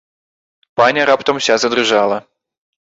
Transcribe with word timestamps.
Паня 0.81 1.03
раптам 1.11 1.35
уся 1.43 1.55
задрыжэла. 1.67 2.17